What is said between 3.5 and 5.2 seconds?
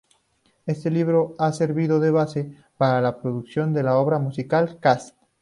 de la obra musical "Cats".